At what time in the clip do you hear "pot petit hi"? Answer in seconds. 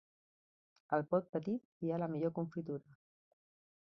1.11-1.93